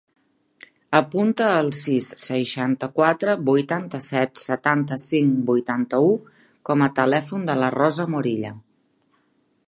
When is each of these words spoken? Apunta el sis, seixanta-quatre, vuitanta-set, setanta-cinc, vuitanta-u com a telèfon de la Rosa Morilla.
Apunta 0.99 1.47
el 1.63 1.67
sis, 1.79 2.05
seixanta-quatre, 2.21 3.35
vuitanta-set, 3.49 4.41
setanta-cinc, 4.45 5.35
vuitanta-u 5.51 6.09
com 6.71 6.85
a 6.87 6.91
telèfon 7.01 7.45
de 7.51 7.57
la 7.65 7.69
Rosa 7.77 8.07
Morilla. 8.15 8.55